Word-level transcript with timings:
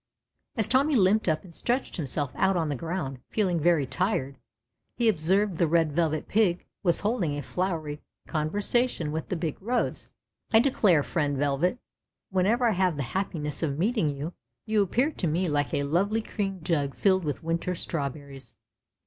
As 0.57 0.67
Tommy 0.67 0.95
limj)ed 0.95 1.27
up 1.27 1.43
and 1.43 1.53
stretched 1.53 1.97
himself 1.97 2.31
out 2.35 2.57
on 2.57 2.69
the 2.69 2.75
ground 2.75 3.19
feeling 3.29 3.59
very 3.59 3.85
tired, 3.85 4.39
he 4.95 5.07
observed 5.07 5.59
the 5.59 5.67
Red 5.67 5.91
Velvet 5.91 6.27
Pig 6.27 6.65
was 6.81 7.01
holding 7.01 7.37
a 7.37 7.43
flowery 7.43 8.01
conversation 8.25 9.11
with 9.11 9.29
the 9.29 9.35
big 9.35 9.61
rose. 9.61 10.09
declare, 10.51 11.03
friend 11.03 11.37
Velvet, 11.37 11.77
whenever 12.31 12.65
I 12.67 12.73
have 12.73 12.95
the 12.97 13.03
happiness 13.13 13.61
of 13.61 13.77
meeting 13.77 14.09
you, 14.09 14.33
you 14.65 14.81
appear 14.81 15.11
to 15.11 15.27
me 15.27 15.47
like 15.47 15.71
a 15.71 15.83
lovely 15.83 16.23
cream 16.23 16.61
jug 16.63 16.95
filled 16.95 17.23
with 17.23 17.43
winter 17.43 17.75
strawberries. 17.75 18.55